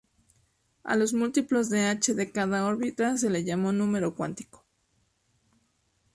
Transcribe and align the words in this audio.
A 0.83 0.95
los 0.95 1.13
múltiplos 1.13 1.69
de 1.69 1.85
h 1.87 2.15
de 2.15 2.31
cada 2.31 2.65
órbita 2.65 3.17
se 3.19 3.29
le 3.29 3.43
llamó 3.43 3.71
número 3.71 4.15
cuántico. 4.15 4.65